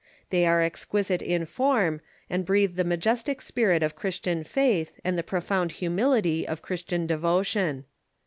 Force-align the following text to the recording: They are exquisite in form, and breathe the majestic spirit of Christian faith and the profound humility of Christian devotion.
They 0.31 0.47
are 0.47 0.63
exquisite 0.63 1.21
in 1.21 1.45
form, 1.45 2.01
and 2.27 2.43
breathe 2.43 2.75
the 2.75 2.83
majestic 2.83 3.39
spirit 3.39 3.83
of 3.83 3.95
Christian 3.95 4.43
faith 4.43 4.91
and 5.03 5.15
the 5.15 5.21
profound 5.21 5.73
humility 5.73 6.47
of 6.47 6.63
Christian 6.63 7.05
devotion. 7.05 7.85